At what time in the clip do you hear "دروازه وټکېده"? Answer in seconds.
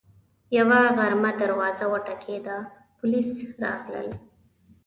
1.41-2.57